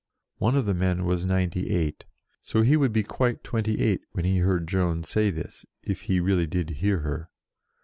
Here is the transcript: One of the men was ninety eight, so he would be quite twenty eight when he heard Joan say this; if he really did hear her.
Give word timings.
One 0.39 0.55
of 0.55 0.65
the 0.65 0.73
men 0.73 1.05
was 1.05 1.27
ninety 1.27 1.69
eight, 1.69 2.05
so 2.41 2.63
he 2.63 2.75
would 2.75 2.91
be 2.91 3.03
quite 3.03 3.43
twenty 3.43 3.77
eight 3.81 4.01
when 4.13 4.25
he 4.25 4.39
heard 4.39 4.67
Joan 4.67 5.03
say 5.03 5.29
this; 5.29 5.63
if 5.83 6.01
he 6.09 6.19
really 6.19 6.47
did 6.47 6.71
hear 6.71 7.01
her. 7.01 7.29